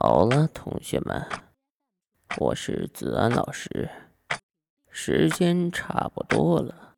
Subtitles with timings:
[0.00, 1.26] 好了，同学们，
[2.38, 3.90] 我是子安老师，
[4.90, 6.94] 时间差不多了，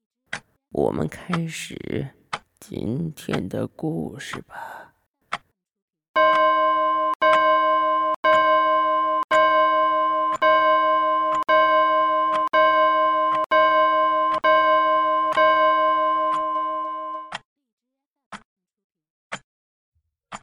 [0.70, 2.08] 我们开始
[2.58, 4.89] 今天的故事吧。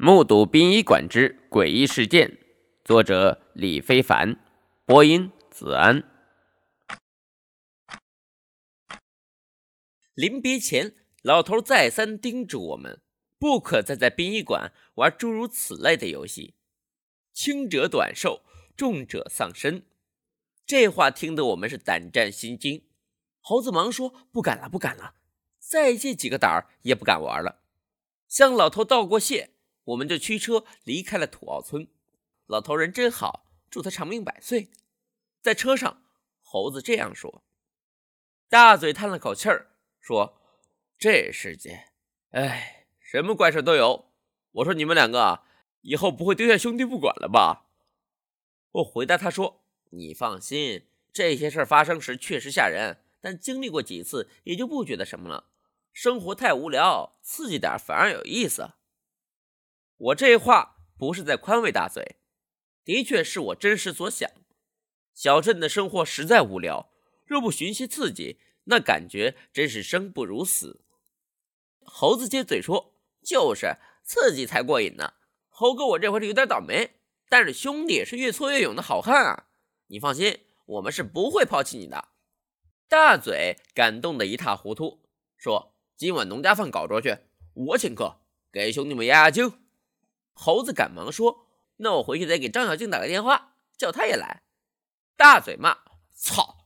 [0.07, 2.38] 目睹殡仪馆之诡异事件。
[2.85, 4.39] 作者李非凡，
[4.85, 6.02] 播音子安。
[10.13, 13.01] 临别前，老头再三叮嘱我们，
[13.38, 16.55] 不可再在殡仪馆玩诸如此类的游戏，
[17.34, 18.43] 轻者短寿，
[18.77, 19.84] 重者丧身。
[20.65, 22.85] 这话听得我们是胆战心惊。
[23.41, 25.15] 猴子忙说：“不敢了，不敢了，
[25.60, 27.63] 再借几个胆儿也不敢玩了。”
[28.29, 29.49] 向老头道过谢，
[29.88, 31.88] 我们就驱车离开了土坳村。
[32.46, 34.70] 老头人真好，祝他长命百岁。
[35.41, 36.04] 在车上，
[36.41, 37.44] 猴子这样说。
[38.49, 40.41] 大嘴叹了口气儿，说
[40.98, 41.90] ：“这世界，
[42.32, 44.12] 哎，什么怪事都有。
[44.52, 45.44] 我说你们两个
[45.82, 47.68] 以后不会丢下兄弟不管了吧？”
[48.72, 55.49] 我回答他说：“你放心，这些事发生时确实吓人，但经历过几次也就不觉得什么了。
[55.94, 58.74] 生活太无聊，刺激点反而有意思。”
[59.98, 62.17] 我这话不是在宽慰大嘴。
[62.84, 64.29] 的确是我真实所想，
[65.13, 66.91] 小镇的生活实在无聊，
[67.25, 70.85] 若不寻些刺激，那感觉真是生不如死。
[71.84, 72.95] 猴子接嘴说
[73.25, 75.16] ：“就是刺激才过瘾呢。”
[75.50, 79.47] 猴哥，我这回是有点倒霉，但是兄弟是越挫越勇的好汉啊！
[79.88, 82.09] 你放心，我们是不会抛弃你的。
[82.88, 85.03] 大嘴感动的一塌糊涂，
[85.35, 87.17] 说：“今晚农家饭搞桌去，
[87.53, 89.59] 我请客，给兄弟们压压惊。”
[90.37, 91.47] 猴子赶忙说。
[91.79, 94.41] 那我回去再给张小静打个电话，叫他也来。
[95.15, 95.77] 大嘴骂
[96.15, 96.65] ：“操！”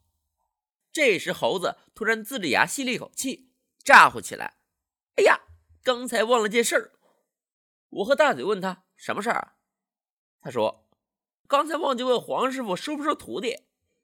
[0.94, 3.50] 这时猴子突然呲着牙吸了一口气，
[3.84, 4.56] 咋呼起来
[5.18, 5.42] ：“哎呀，
[5.84, 6.92] 刚才忘了件事儿。”
[7.92, 9.56] 我和大嘴问他什么事儿，
[10.42, 10.88] 他说
[11.46, 13.64] ：“刚才忘记问黄师傅收不收徒弟，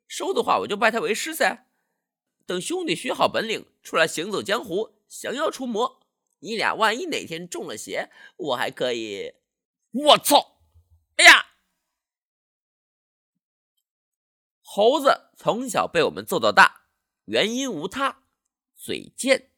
[0.09, 1.67] 收的话我就拜他为师噻。
[2.45, 6.01] 等兄弟学好本领，出来行走江湖，降妖除魔，
[6.39, 9.35] 你俩万一哪天中了邪，我还可以……
[9.92, 10.59] 我操！”
[11.18, 11.48] 哎呀！
[14.62, 16.84] 猴子从小被我们揍到大，
[17.25, 18.24] 原因无他，
[18.76, 19.52] 嘴贱。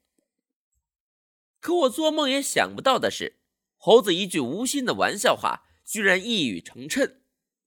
[1.59, 3.41] 可我做梦也想不到的是，
[3.75, 7.17] 猴子一句无心的玩笑话，居然一语成谶。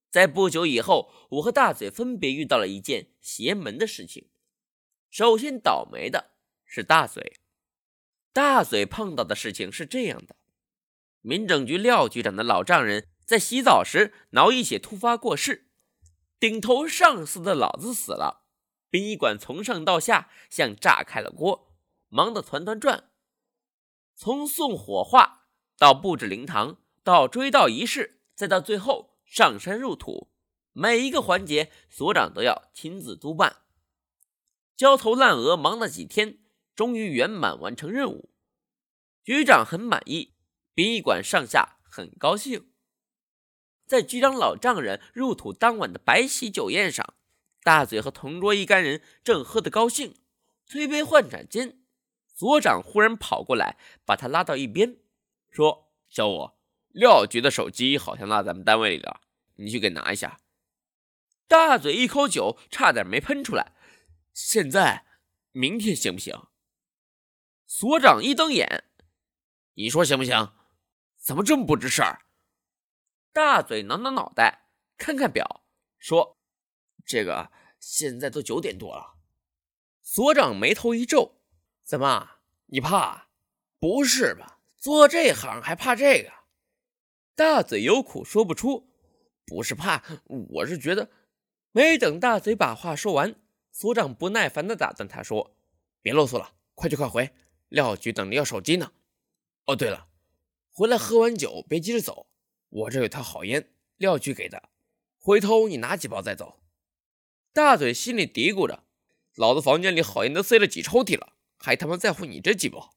[0.09, 4.31] 在不久以后，我和大嘴分别遇到了一件邪门的事情。
[5.11, 6.31] 首先倒霉的
[6.65, 7.39] 是大嘴，
[8.33, 10.37] 大嘴碰到的事情是这样的：
[11.23, 13.09] 民政局廖局长的老丈人。
[13.25, 15.71] 在洗澡时脑溢血突发过世，
[16.39, 18.45] 顶头上司的老子死了，
[18.91, 21.73] 殡仪馆从上到下像炸开了锅，
[22.09, 23.11] 忙得团团转。
[24.15, 25.47] 从送火化
[25.79, 30.31] 到布置灵堂，到追悼仪式，再到最后上山入土，
[30.73, 33.63] 每一个环节所长都要亲自督办，
[34.77, 36.41] 焦头烂额，忙了几天，
[36.75, 38.35] 终于圆满完成任务。
[39.25, 40.35] 局长很满意，
[40.75, 42.71] 殡仪馆上下很高兴。
[43.87, 47.15] 在局长老丈人入土当晚的白喜酒宴上，
[47.63, 50.17] 大嘴和同桌一干人正喝得高兴，
[50.67, 51.79] 推杯换盏间，
[52.35, 54.97] 所长忽然跑过来，把他拉到一边，
[55.51, 56.53] 说：“小五，
[56.89, 59.21] 廖局的手机好像落咱们单位里了，
[59.57, 60.41] 你去给拿一下。”
[61.47, 63.73] 大嘴一口酒差点没喷出来。
[64.33, 65.05] 现在，
[65.51, 66.47] 明天行不行？
[67.67, 68.85] 所长一瞪眼
[69.77, 70.51] ：“你说行不行？
[71.23, 72.23] 怎么这么不知事儿？”
[73.33, 75.65] 大嘴挠挠脑袋，看看表，
[75.99, 76.37] 说
[77.07, 79.15] ：“这个现在都九点多了。”
[80.03, 81.41] 所长眉头一皱
[81.83, 83.29] ：“怎么，你怕？
[83.79, 84.59] 不是吧？
[84.77, 86.31] 做这行还怕这个？”
[87.35, 88.93] 大嘴有苦说不出，
[89.47, 91.11] 不是怕，我是觉得……
[91.71, 93.35] 没等大嘴把话说完，
[93.71, 95.57] 所长不耐烦地打断他说
[96.03, 97.35] ：“别啰嗦了，快去快回，
[97.69, 98.93] 廖局等着要手机呢。
[99.65, 100.09] 哦，对了，
[100.73, 102.27] 回来喝完酒别急着走。”
[102.71, 104.71] 我这有套好烟，廖局给的，
[105.19, 106.61] 回头你拿几包再走。
[107.53, 108.85] 大嘴心里嘀咕着
[109.37, 112.95] ：“老子房间里好烟都塞了几抽屉了，还他妈在乎你这几包？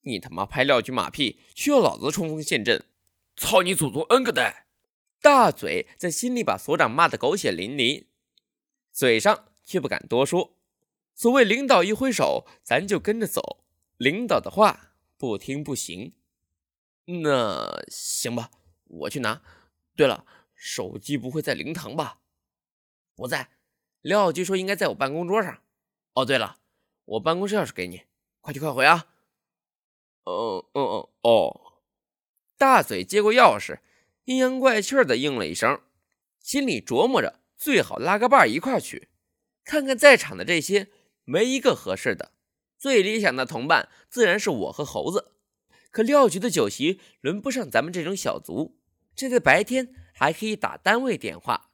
[0.00, 2.84] 你他妈拍廖局马屁，需要老子冲锋陷阵？
[3.36, 4.66] 操你祖宗 N 个蛋！”
[5.22, 8.06] 大嘴在心里把所长骂得狗血淋漓，
[8.92, 10.56] 嘴上却不敢多说。
[11.14, 13.64] 所谓领导一挥手，咱就跟着走，
[13.96, 16.12] 领导的话不听不行。
[17.06, 18.50] 那行吧，
[18.84, 19.42] 我去拿。
[19.94, 22.20] 对了，手机不会在灵堂吧？
[23.14, 23.50] 不在。
[24.00, 25.62] 廖局说应该在我办公桌上。
[26.14, 26.58] 哦，对了，
[27.04, 28.02] 我办公室钥匙给你，
[28.40, 29.06] 快去快回啊。
[30.24, 31.60] 哦哦哦哦。
[32.56, 33.80] 大嘴接过钥匙，
[34.24, 35.80] 阴阳怪气的应了一声，
[36.40, 39.08] 心里琢磨着最好拉个伴一块去，
[39.64, 40.88] 看看在场的这些
[41.24, 42.32] 没一个合适的。
[42.78, 45.32] 最理想的同伴自然是我和猴子。
[45.94, 48.76] 可廖局的酒席轮不上咱们这种小卒，
[49.14, 51.70] 这在白天还可以打单位电话，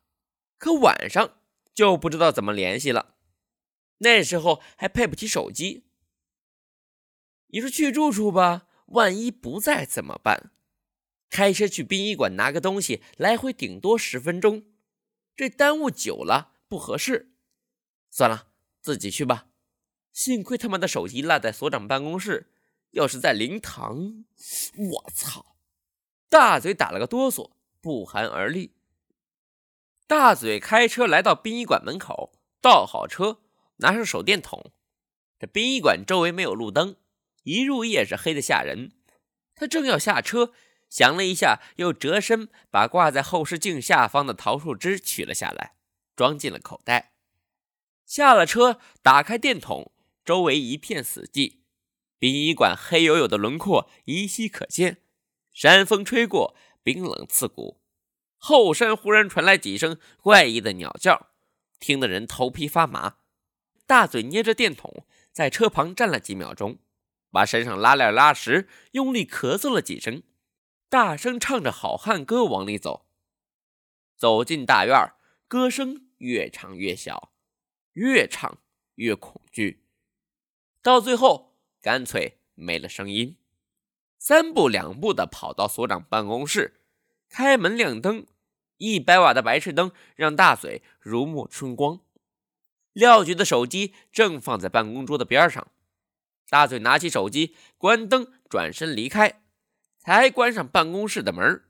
[0.59, 1.39] 可晚上
[1.73, 3.15] 就不知道怎么联系了。
[3.97, 5.87] 那时候还配不起手机。
[7.47, 10.53] 你说去住处吧，万一不在怎么办？
[11.31, 14.67] 开车去殡仪馆拿个东西，来回顶多十分钟，
[15.35, 17.33] 这耽误久了不合适。
[18.11, 18.49] 算了，
[18.83, 19.47] 自己去吧。
[20.13, 22.51] 幸亏他妈的手机落在所长办公室。
[22.93, 24.25] 要是在灵堂，
[24.77, 25.57] 我操！
[26.29, 27.51] 大嘴打了个哆嗦，
[27.81, 28.75] 不寒而栗。
[30.07, 33.41] 大嘴开车来到殡仪馆门口，倒好车，
[33.77, 34.73] 拿上手电筒。
[35.39, 36.97] 这殡仪馆周围没有路灯，
[37.45, 38.93] 一入夜是黑的吓人。
[39.55, 40.53] 他正要下车，
[40.89, 45.77] 想了一下，又折身把挂在后视镜下方的桃树枝取了下来，
[46.17, 47.13] 装进了口袋。
[48.05, 49.93] 下了车，打开电筒，
[50.25, 51.60] 周围一片死寂。
[52.21, 54.99] 殡仪馆黑黝黝的轮廓依稀可见，
[55.55, 57.81] 山风吹过，冰冷刺骨。
[58.37, 61.31] 后山忽然传来几声怪异的鸟叫，
[61.79, 63.17] 听得人头皮发麻。
[63.87, 66.81] 大嘴捏着电筒，在车旁站了几秒钟，
[67.31, 70.23] 把身上拉链拉实，用力咳嗽了几声，
[70.91, 73.07] 大声唱着好汉歌往里走。
[74.15, 74.95] 走进大院，
[75.49, 77.33] 歌声越唱越小，
[77.95, 78.59] 越唱
[78.97, 79.87] 越恐惧，
[80.83, 81.50] 到最后。
[81.83, 83.37] 干脆没了声音，
[84.19, 86.81] 三步两步的跑到所长办公室，
[87.29, 88.27] 开门亮灯，
[88.77, 92.01] 一百瓦的白炽灯让大嘴如沐春光。
[92.93, 95.69] 廖局的手机正放在办公桌的边上，
[96.51, 99.41] 大嘴拿起手机，关灯，转身离开，
[99.97, 101.63] 才关上办公室的门，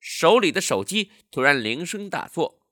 [0.00, 2.62] 手里的手机突然铃声大作，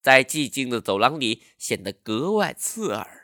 [0.00, 3.19] 在寂静的走廊里显得格外刺耳。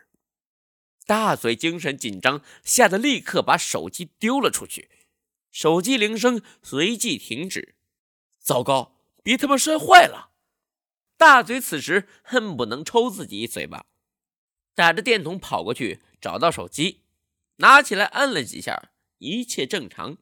[1.07, 4.91] 大嘴精神紧张，吓得立刻把手机丢了出去。
[5.53, 7.77] 手机铃声随即停止。
[8.41, 10.33] 糟糕，别他妈摔坏了！
[11.17, 13.87] 大嘴此时恨不能抽自己一嘴巴。
[14.75, 17.05] 打着电筒跑过去，找到手机，
[17.57, 20.19] 拿起来按了几下，一切正常。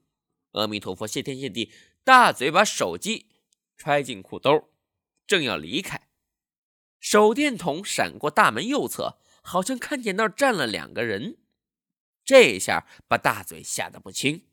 [0.52, 1.72] 阿弥陀佛，谢天谢地！
[2.04, 3.26] 大嘴把手机
[3.76, 4.68] 揣进裤兜，
[5.26, 6.08] 正要离开，
[7.00, 9.18] 手电筒闪过大门右侧。
[9.44, 11.36] 好像看见那儿站了两个人，
[12.24, 14.46] 这一下把大嘴吓得不轻。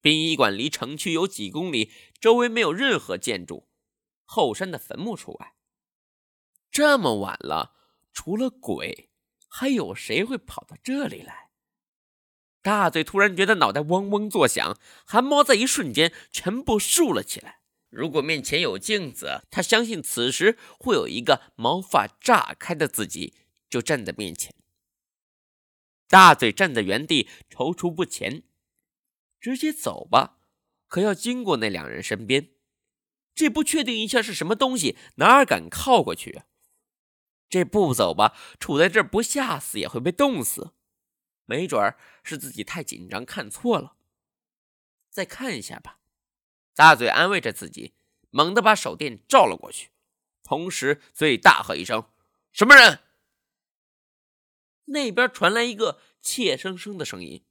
[0.00, 1.90] 殡仪馆离城区有几公里，
[2.20, 3.68] 周围没有任何建筑，
[4.24, 5.54] 后山的坟墓除外。
[6.70, 7.74] 这么晚了，
[8.12, 9.10] 除了鬼，
[9.48, 11.50] 还有谁会跑到这里来？
[12.62, 17.60] 大嘴突然觉得脑袋嗡嗡作响，汗毛在一瞬间全部竖了起来。
[17.90, 23.34] 如果面前有镜子，他相信此时会有一个毛发炸开的自己。
[23.68, 24.54] 就站在面前，
[26.06, 28.44] 大嘴站在原地踌躇不前，
[29.40, 30.38] 直接走吧，
[30.86, 32.50] 可要经过那两人身边，
[33.34, 36.46] 这不确定一下是什么东西，哪敢靠过去啊？
[37.48, 40.74] 这不走吧，杵在这儿不吓死也会被冻死，
[41.44, 43.96] 没准儿是自己太紧张看错了，
[45.10, 45.98] 再看一下吧。
[46.74, 47.94] 大嘴安慰着自己，
[48.30, 49.90] 猛地把手电照了过去，
[50.42, 52.10] 同时嘴里大喝一声
[52.52, 53.00] ：“什么人？”
[54.86, 57.44] 那边传来一个怯生生的声音：“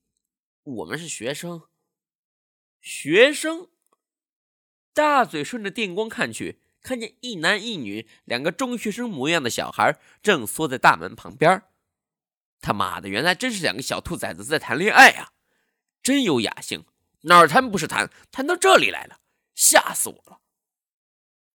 [0.64, 1.64] 我们是学生。”
[2.82, 3.70] 学生。
[4.94, 11.64] 大嘴顺着电光看去，看见一男一女两个中学生模样的小孩正缩在大门旁边。
[12.62, 15.34] 他妈的，原来真是两个小兔崽子在谈恋爱啊！
[16.04, 16.86] 真有雅兴，
[17.22, 19.22] 哪儿谈不是谈，谈到这里来了，
[19.56, 20.42] 吓死我了！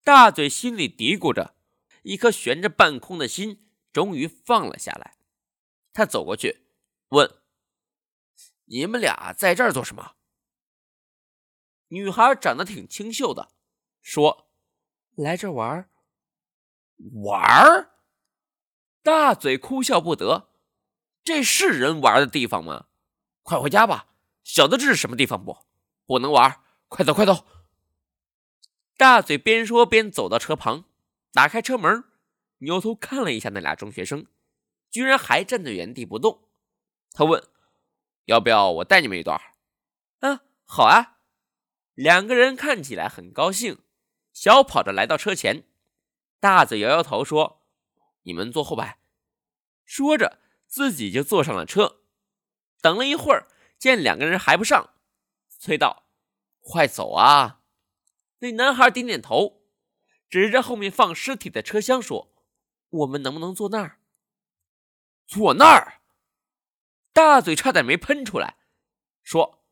[0.02, 1.54] 大嘴心里嘀咕着，
[2.02, 5.17] 一颗悬着半空的心终于放了下来。
[5.98, 6.60] 他走过去，
[7.08, 7.28] 问
[8.66, 10.14] ：“你们俩在这儿做什么？”
[11.90, 13.50] 女孩长得挺清秀的，
[14.00, 14.48] 说
[15.18, 15.90] ：“来这玩
[17.24, 17.90] 玩
[19.02, 20.50] 大嘴哭笑不得
[21.24, 22.86] ：“这是人玩的地方吗？
[23.42, 24.14] 快回家吧！
[24.44, 25.66] 晓得这是什么地方不？
[26.06, 26.62] 不能玩！
[26.86, 27.44] 快走，快走！”
[28.96, 30.84] 大嘴边说边走到车旁，
[31.32, 32.04] 打开车门，
[32.58, 34.28] 扭头看了一下那俩中学生，
[34.90, 36.49] 居然还站在原地不动。
[37.12, 37.42] 他问
[38.26, 39.40] ：“要不要我带你们一段
[40.21, 41.18] ？”“啊，好啊！”
[41.95, 43.78] 两个人看起来很高兴，
[44.33, 45.64] 小跑着来到车前。
[46.40, 47.64] 大嘴摇摇头说
[48.23, 48.99] ：“你们坐后排。”
[49.85, 52.02] 说着自己就坐上了车。
[52.80, 54.90] 等了一会儿，见两个人还不上，
[55.49, 56.04] 催道
[56.61, 57.62] ：“快走啊！”
[58.40, 59.62] 那男孩点点头，
[60.30, 62.33] 指着后面放尸体的车厢说
[62.88, 63.97] ：“我们能不能坐那儿？
[65.28, 66.00] 坐那儿？”
[67.14, 68.56] 大嘴差点没喷出来，
[69.23, 69.64] 说：“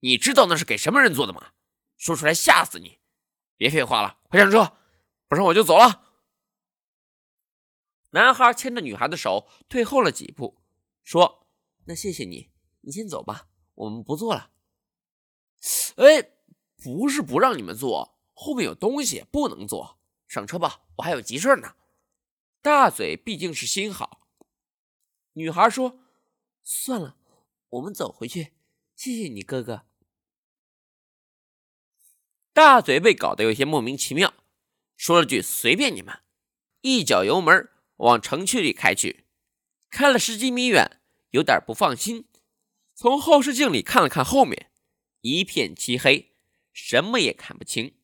[0.00, 1.52] 你知道那是给什么人坐的吗？
[1.96, 2.98] 说出来吓死你！
[3.56, 4.76] 别废话了，快上车，
[5.28, 6.04] 不然我就走了。”
[8.10, 10.60] 男孩牵着女孩的手退后了几步，
[11.04, 11.46] 说
[11.86, 12.50] ：“那谢谢你，
[12.80, 14.50] 你先走吧，我们不坐了。”
[15.98, 16.32] 哎。
[16.80, 19.98] 不是不让你们坐，后面有东西不能坐。
[20.28, 21.74] 上车吧，我还有急事呢。
[22.62, 24.27] 大嘴毕竟是心好。
[25.38, 26.00] 女孩说
[26.64, 27.16] ：“算了，
[27.68, 28.54] 我们走回去。
[28.96, 29.86] 谢谢你，哥哥。”
[32.52, 34.34] 大嘴被搞得有些莫名其妙，
[34.96, 36.18] 说了句“随便你们”，
[36.82, 39.26] 一脚油门往城区里开去。
[39.88, 42.28] 开了十几米远，有点不放心，
[42.94, 44.72] 从后视镜里看了看后面，
[45.20, 46.34] 一片漆黑。
[46.72, 47.96] 什么也看不清。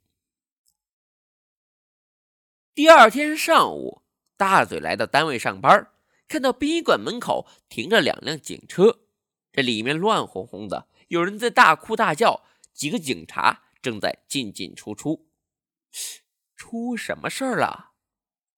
[2.75, 4.03] 第二天上午，
[4.37, 5.93] 大嘴来到单位上班，
[6.35, 9.05] 看到殡仪馆门口停着两辆警车，
[9.53, 15.29] 这里面乱哄哄的，有人在大哭大叫，几个警察正在进进出出。
[16.57, 17.93] 出什么事儿了？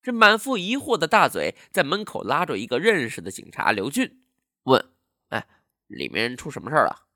[0.02, 4.24] 这满腹疑惑的大嘴在门口拉着一个认识的警察刘俊，
[4.62, 4.92] 问
[5.28, 5.46] ：“哎，
[5.86, 7.08] 里面出什么事儿了？”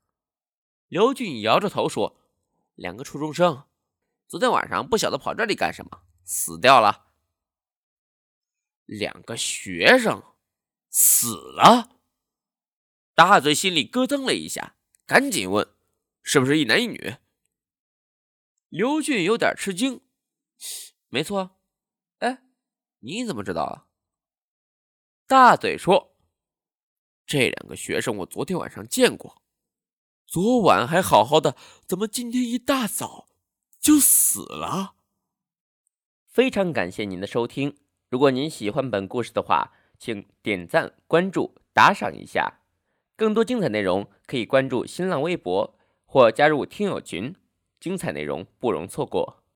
[0.89, 2.21] 刘俊摇着头说。
[2.75, 3.63] 两个初中生，
[4.27, 7.07] 昨天晚上不晓得跑这里干什么，死掉了。
[8.85, 10.21] 两个学生
[10.91, 11.97] 死了，
[13.15, 14.75] 大嘴心里咯噔了一下，
[15.07, 15.73] 赶紧问
[16.21, 17.15] ：“是不是一男一女？”
[18.69, 20.01] 刘俊有点吃惊
[21.09, 21.57] ：“没错。”
[22.19, 22.43] 哎，
[22.99, 23.87] 你怎么知道了？
[25.25, 26.17] 大嘴说
[27.25, 29.41] ：“这两个学生我昨天晚上见过。”
[30.27, 33.27] 昨晚还好好的，怎么今天一大早
[33.79, 34.95] 就死了？
[36.27, 42.61] 非常感谢您的收听，如果您喜欢本故事的话，请点赞、关注、打赏一下。
[43.15, 45.75] 更多精彩内容可以关注新浪微博
[46.07, 47.35] 或加入听友群，
[47.79, 49.40] 精彩内容不容错过。